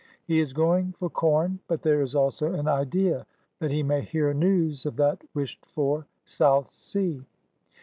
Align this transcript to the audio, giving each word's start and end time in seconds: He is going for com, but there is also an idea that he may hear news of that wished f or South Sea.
He 0.25 0.39
is 0.39 0.51
going 0.51 0.93
for 0.93 1.11
com, 1.11 1.59
but 1.67 1.83
there 1.83 2.01
is 2.01 2.15
also 2.15 2.53
an 2.53 2.67
idea 2.67 3.27
that 3.59 3.69
he 3.69 3.83
may 3.83 4.01
hear 4.01 4.33
news 4.33 4.87
of 4.87 4.95
that 4.95 5.23
wished 5.35 5.63
f 5.63 5.77
or 5.77 6.07
South 6.25 6.71
Sea. 6.73 7.23